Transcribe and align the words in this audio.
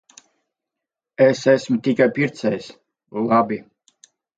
Es 1.27 1.43
esmu 1.53 1.79
tikai 1.89 2.11
pircējs. 2.19 2.75
Labi. 3.33 3.65